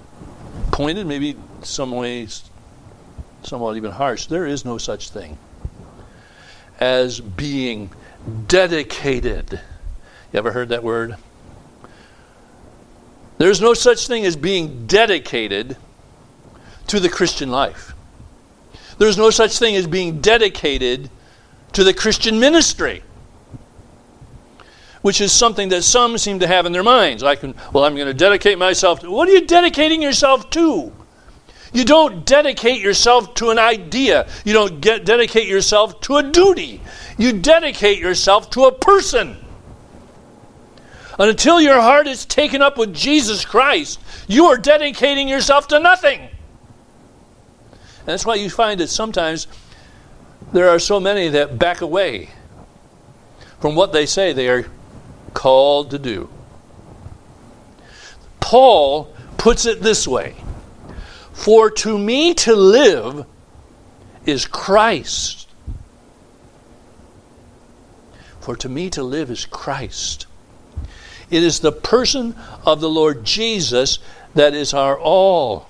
[0.72, 2.44] pointed, maybe some ways
[3.46, 5.38] somewhat even harsh, there is no such thing
[6.80, 7.90] as being
[8.48, 9.60] dedicated.
[10.32, 11.16] You ever heard that word?
[13.38, 15.78] There's no such thing as being dedicated
[16.88, 17.94] to the Christian life.
[18.98, 21.10] There's no such thing as being dedicated
[21.74, 23.04] to the Christian ministry,
[25.02, 27.24] which is something that some seem to have in their minds.
[27.24, 29.12] I can, well, I'm going to dedicate myself to.
[29.12, 30.94] What are you dedicating yourself to?
[31.74, 34.28] You don't dedicate yourself to an idea.
[34.46, 36.82] You don't get, dedicate yourself to a duty.
[37.18, 39.38] You dedicate yourself to a person.
[41.20, 45.80] And until your heart is taken up with Jesus Christ, you are dedicating yourself to
[45.80, 46.20] nothing.
[46.22, 46.30] And
[48.06, 49.48] that's why you find that sometimes
[50.52, 52.30] there are so many that back away
[53.60, 54.68] from what they say they are
[55.34, 56.30] called to do.
[58.40, 60.36] Paul puts it this way
[61.34, 63.26] For to me to live
[64.26, 65.50] is Christ.
[68.40, 70.28] For to me to live is Christ.
[71.30, 74.00] It is the person of the Lord Jesus
[74.36, 75.68] that is our all.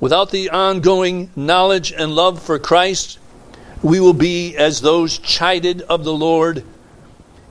[0.00, 3.18] Without the ongoing knowledge and love for Christ,
[3.82, 6.64] we will be as those chided of the Lord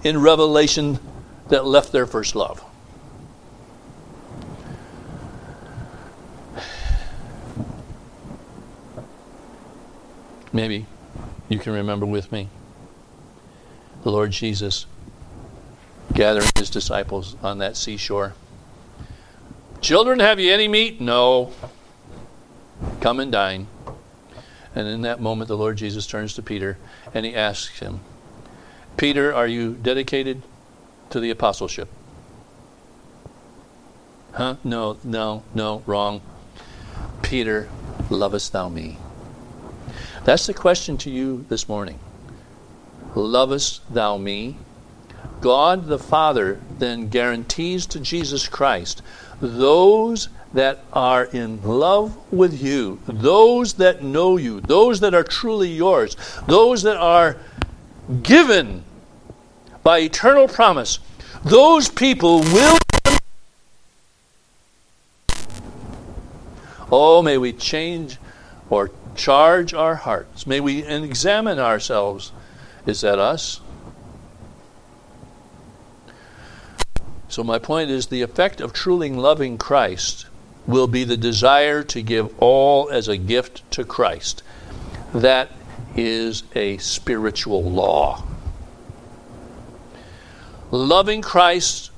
[0.03, 0.99] in Revelation
[1.49, 2.63] that left their first love.
[10.53, 10.85] Maybe
[11.49, 12.49] you can remember with me
[14.03, 14.85] the Lord Jesus
[16.13, 18.33] gathering his disciples on that seashore.
[19.79, 20.99] Children, have you any meat?
[20.99, 21.53] No.
[22.99, 23.67] Come and dine.
[24.75, 26.77] And in that moment, the Lord Jesus turns to Peter
[27.13, 28.01] and he asks him,
[28.97, 30.41] Peter, are you dedicated
[31.09, 31.89] to the apostleship?
[34.33, 34.55] Huh?
[34.63, 36.21] No, no, no, wrong.
[37.21, 37.69] Peter,
[38.09, 38.97] lovest thou me?
[40.23, 41.99] That's the question to you this morning.
[43.15, 44.57] Lovest thou me?
[45.41, 49.01] God the Father then guarantees to Jesus Christ
[49.41, 55.69] those that are in love with you, those that know you, those that are truly
[55.69, 56.15] yours,
[56.47, 57.37] those that are
[58.21, 58.83] given
[59.81, 60.99] by eternal promise,
[61.43, 62.77] those people will.
[66.91, 68.17] Oh, may we change
[68.71, 70.47] or charge our hearts.
[70.47, 72.31] May we examine ourselves.
[72.87, 73.59] Is that us?
[77.27, 80.25] So, my point is the effect of truly loving Christ
[80.65, 84.41] will be the desire to give all as a gift to Christ.
[85.13, 85.51] That
[85.95, 88.23] is a spiritual law.
[90.71, 91.91] Loving Christ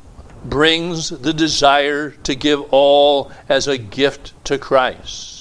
[0.43, 5.32] brings the desire to give all as a gift to Christ.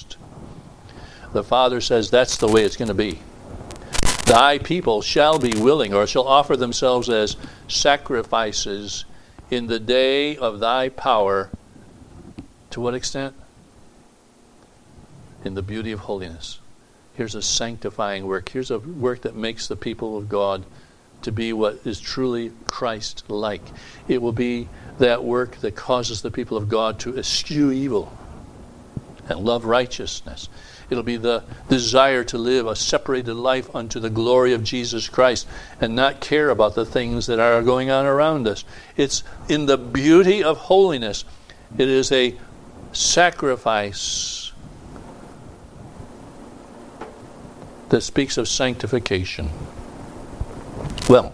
[1.33, 3.19] The Father says that's the way it's going to be.
[4.25, 7.35] Thy people shall be willing or shall offer themselves as
[7.67, 9.05] sacrifices
[9.49, 11.49] in the day of thy power.
[12.71, 13.35] To what extent?
[15.43, 16.59] In the beauty of holiness.
[17.15, 18.49] Here's a sanctifying work.
[18.49, 20.63] Here's a work that makes the people of God
[21.23, 23.61] to be what is truly Christ like.
[24.07, 24.69] It will be
[24.99, 28.15] that work that causes the people of God to eschew evil
[29.29, 30.49] and love righteousness.
[30.89, 35.47] It'll be the desire to live a separated life unto the glory of Jesus Christ
[35.81, 38.63] and not care about the things that are going on around us.
[38.97, 41.25] It's in the beauty of holiness.
[41.77, 42.35] It is a
[42.91, 44.51] sacrifice
[47.89, 49.49] that speaks of sanctification.
[51.09, 51.33] Well,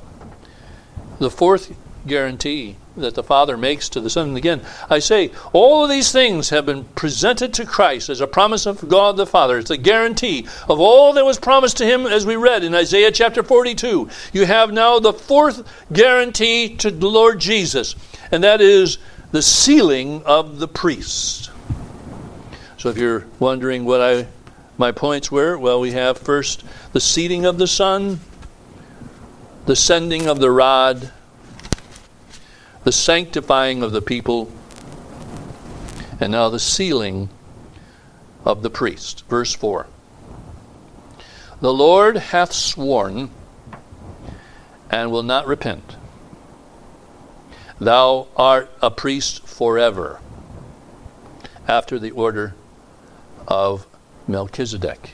[1.20, 1.76] the fourth
[2.08, 4.30] guarantee that the Father makes to the Son.
[4.30, 8.28] And again, I say, all of these things have been presented to Christ as a
[8.28, 9.58] promise of God the Father.
[9.58, 13.12] It's a guarantee of all that was promised to him as we read in Isaiah
[13.12, 14.10] chapter 42.
[14.34, 17.96] You have now the fourth guarantee to the Lord Jesus,
[18.32, 18.98] and that is
[19.32, 21.52] the sealing of the priest.
[22.78, 24.28] So if you're wondering what I
[24.80, 28.22] my points were, well, we have first the seating of the Son,
[29.66, 31.12] the sending of the rod,
[32.90, 34.52] the sanctifying of the people,
[36.20, 37.30] and now the sealing
[38.44, 39.24] of the priest.
[39.30, 39.86] Verse 4
[41.62, 43.30] The Lord hath sworn
[44.90, 45.98] and will not repent.
[47.80, 50.20] Thou art a priest forever,
[51.68, 52.56] after the order
[53.48, 53.86] of
[54.28, 55.14] Melchizedek.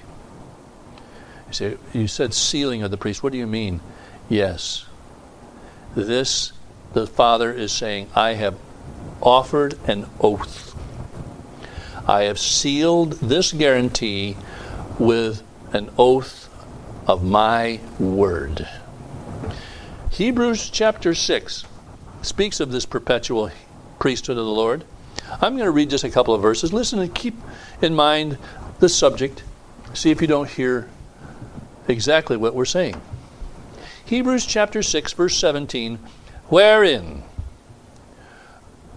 [1.48, 3.22] You say, you said sealing of the priest.
[3.22, 3.82] What do you mean?
[4.30, 4.86] Yes.
[5.94, 6.54] This
[6.96, 8.56] the Father is saying, I have
[9.22, 10.74] offered an oath.
[12.08, 14.38] I have sealed this guarantee
[14.98, 15.44] with
[15.74, 16.50] an oath
[17.06, 18.66] of my word.
[20.10, 21.66] Hebrews chapter 6
[22.22, 23.52] speaks of this perpetual
[24.00, 24.86] priesthood of the Lord.
[25.30, 26.72] I'm going to read just a couple of verses.
[26.72, 27.36] Listen and keep
[27.82, 28.38] in mind
[28.80, 29.44] the subject.
[29.94, 30.90] See if you don't hear
[31.90, 33.02] exactly what we're saying.
[34.06, 36.00] Hebrews chapter 6, verse 17
[36.50, 37.24] wherein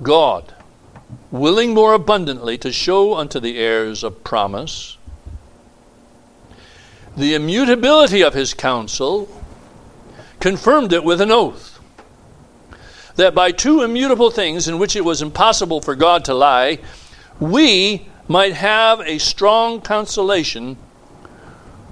[0.02, 0.54] God,
[1.30, 4.98] willing more abundantly to show unto the heirs of promise
[7.18, 9.28] the immutability of his counsel,
[10.38, 11.80] confirmed it with an oath,
[13.16, 16.78] that by two immutable things in which it was impossible for God to lie,
[17.40, 20.76] we might have a strong consolation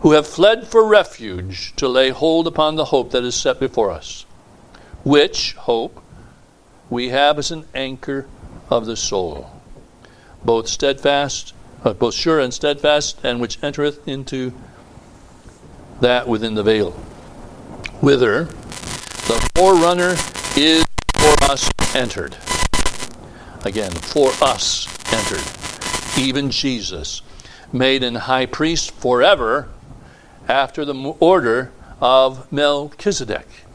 [0.01, 3.91] who have fled for refuge to lay hold upon the hope that is set before
[3.91, 4.26] us,
[5.07, 6.03] which hope
[6.91, 8.27] we have as an anchor
[8.69, 9.49] of the soul,
[10.45, 11.55] both steadfast,
[11.85, 14.53] uh, both sure and steadfast, and which entereth into
[16.01, 16.91] that within the veil,
[18.01, 20.17] whither the forerunner
[20.57, 20.85] is
[21.15, 22.37] for us entered.
[23.65, 26.21] Again, for us entered.
[26.21, 27.23] Even Jesus,
[27.73, 29.69] made an high priest forever
[30.49, 33.66] after the order of Melchizedek.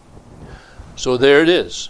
[0.95, 1.89] So there it is.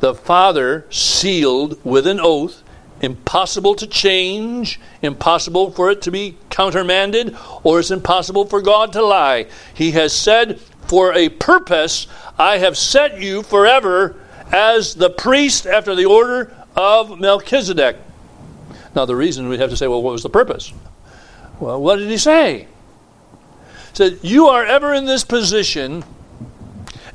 [0.00, 2.62] The Father sealed with an oath,
[3.00, 9.04] impossible to change, impossible for it to be countermanded, or it's impossible for God to
[9.04, 9.46] lie.
[9.74, 12.06] He has said, For a purpose
[12.38, 14.16] I have set you forever
[14.52, 17.96] as the priest after the order of Melchizedek.
[18.94, 20.72] Now, the reason we have to say, well, what was the purpose?
[21.60, 22.60] Well, what did he say?
[22.60, 26.04] He said, You are ever in this position,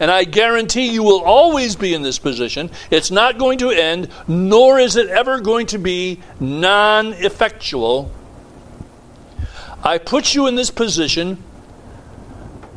[0.02, 2.72] and I guarantee you will always be in this position.
[2.90, 8.12] It's not going to end, nor is it ever going to be non effectual.
[9.84, 11.38] I put you in this position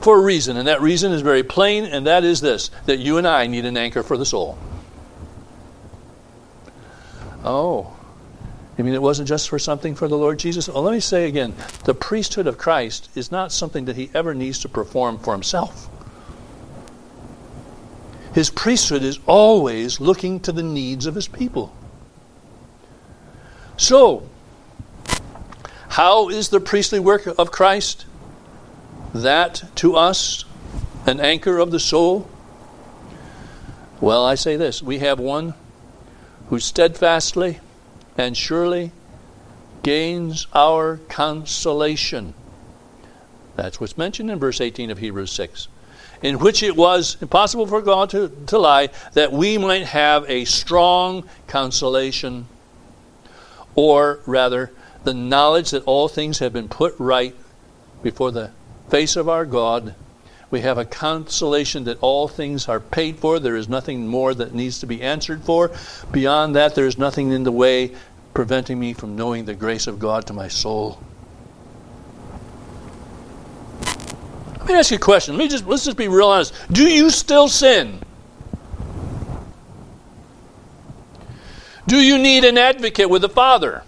[0.03, 3.17] for a reason, and that reason is very plain, and that is this that you
[3.17, 4.59] and I need an anchor for the soul.
[7.43, 7.97] Oh,
[8.79, 10.69] I mean, it wasn't just for something for the Lord Jesus.
[10.69, 11.55] Well, let me say again
[11.85, 15.89] the priesthood of Christ is not something that he ever needs to perform for himself.
[18.35, 21.73] His priesthood is always looking to the needs of his people.
[23.77, 24.29] So,
[25.91, 28.07] how is the priestly work of Christ
[29.15, 30.45] that to us
[31.07, 32.29] an anchor of the soul?
[34.01, 35.55] Well, I say this we have one
[36.49, 37.61] who steadfastly
[38.19, 38.91] and surely
[39.85, 42.35] gains our consolation.
[43.55, 45.69] That's what's mentioned in verse 18 of Hebrews 6.
[46.25, 50.47] In which it was impossible for God to, to lie, that we might have a
[50.47, 52.47] strong consolation,
[53.75, 54.71] or rather,
[55.05, 57.37] the knowledge that all things have been put right
[58.03, 58.51] before the
[58.89, 59.95] face of our God.
[60.51, 63.39] We have a consolation that all things are paid for.
[63.39, 65.73] There is nothing more that needs to be answered for.
[66.11, 67.93] Beyond that, there is nothing in the way
[68.33, 71.01] preventing me from knowing the grace of God to my soul.
[74.65, 75.37] Let me ask you a question.
[75.37, 76.55] Let me just let's just be real honest.
[76.73, 78.01] Do you still sin?
[81.87, 83.83] Do you need an advocate with the Father?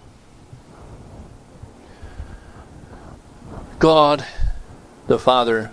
[3.79, 4.27] God,
[5.07, 5.71] the Father,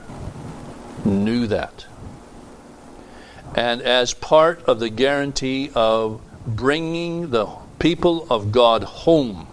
[1.03, 1.85] knew that.
[3.55, 7.47] And as part of the guarantee of bringing the
[7.77, 9.47] people of God home,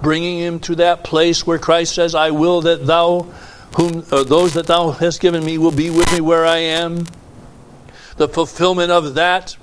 [0.00, 3.26] bringing him to that place where Christ says, I will that thou,
[3.76, 7.06] whom, or those that thou hast given me, will be with me where I am.
[8.16, 9.56] The fulfillment of that,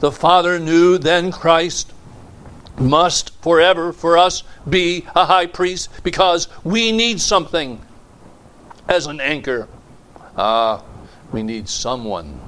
[0.00, 1.92] the Father knew then Christ
[2.78, 7.80] must forever for us be a high priest because we need something
[8.88, 9.68] as an anchor.
[10.36, 10.82] Ah,
[11.32, 12.40] we need someone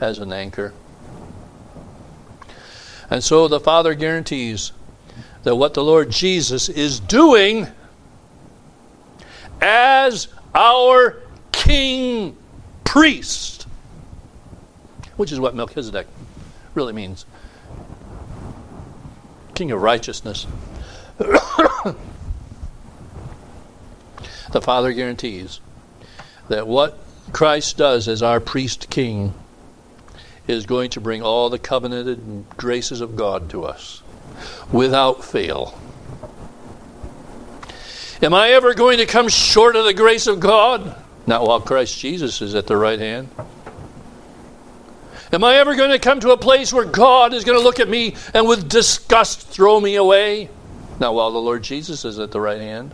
[0.00, 0.72] as an anchor.
[3.10, 4.72] And so the Father guarantees
[5.44, 7.68] that what the Lord Jesus is doing
[9.60, 12.36] as our king
[12.84, 13.66] priest,
[15.16, 16.06] which is what Melchizedek
[16.74, 17.26] really means
[19.58, 20.46] king of righteousness.
[21.18, 21.96] the
[24.62, 25.58] Father guarantees
[26.48, 26.96] that what
[27.32, 29.34] Christ does as our priest king
[30.46, 34.02] is going to bring all the covenanted graces of God to us
[34.72, 35.76] without fail.
[38.20, 40.96] Am I ever going to come short of the grace of God?
[41.26, 43.28] Not while Christ Jesus is at the right hand.
[45.32, 47.80] Am I ever going to come to a place where God is going to look
[47.80, 50.48] at me and with disgust throw me away?
[50.98, 52.92] Not while the Lord Jesus is at the right hand.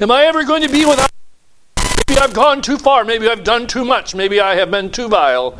[0.00, 1.10] Am I ever going to be without?
[2.08, 3.04] Maybe I've gone too far.
[3.04, 4.14] Maybe I've done too much.
[4.14, 5.58] Maybe I have been too vile.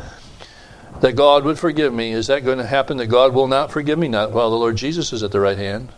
[0.99, 2.11] That God would forgive me.
[2.11, 4.09] Is that going to happen that God will not forgive me?
[4.09, 5.89] Not while the Lord Jesus is at the right hand.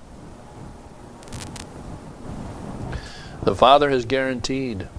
[3.47, 4.89] The Father has guaranteed,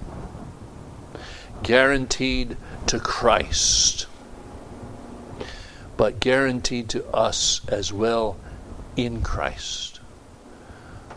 [1.61, 4.07] guaranteed to Christ
[5.95, 8.37] but guaranteed to us as well
[8.95, 9.99] in Christ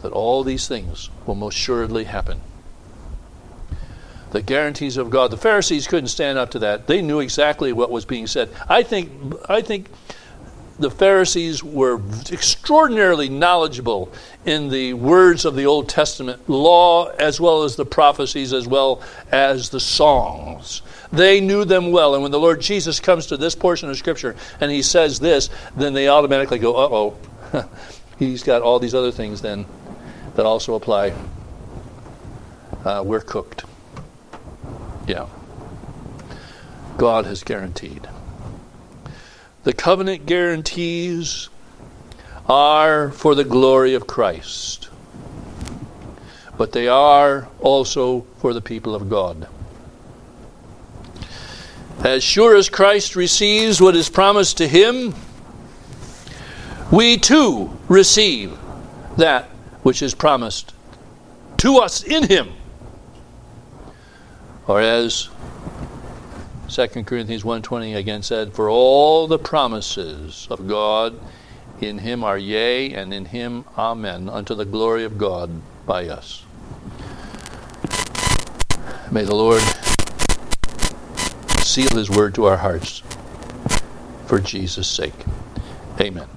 [0.03, 2.43] that all these things will most assuredly happen.
[4.33, 5.31] the guarantees of God.
[5.31, 6.87] The Pharisees couldn't stand up to that.
[6.87, 8.51] They knew exactly what was being said.
[8.69, 9.11] I think,
[9.49, 9.89] I think
[10.83, 14.13] the Pharisees were extraordinarily knowledgeable
[14.45, 19.03] in the words of the Old Testament law, as well as the prophecies, as well
[19.31, 20.83] as the songs.
[21.13, 22.15] They knew them well.
[22.15, 25.51] And when the Lord Jesus comes to this portion of Scripture and he says this,
[25.77, 27.69] then they automatically go, uh oh,
[28.19, 29.67] he's got all these other things then
[30.35, 31.13] that also apply.
[32.85, 33.65] Uh, we're cooked.
[35.07, 35.29] Yeah.
[36.97, 38.09] God has guaranteed.
[39.65, 41.49] The covenant guarantees
[42.49, 44.89] are for the glory of Christ,
[46.59, 49.47] but they are also for the people of God.
[52.03, 55.15] As sure as Christ receives what is promised to him,
[56.91, 58.59] we too receive
[59.17, 59.45] that
[59.85, 60.75] which is promised
[61.59, 62.53] to us in him.
[64.67, 65.29] Or as
[66.73, 71.21] 2 Corinthians 1:20 again said, "For all the promises of God
[71.83, 75.51] in him are yea, and in him amen, unto the glory of God
[75.85, 76.45] by us."
[79.11, 79.63] May the Lord
[81.61, 83.03] seal his word to our hearts
[84.25, 85.27] for Jesus' sake.
[86.01, 86.29] Amen.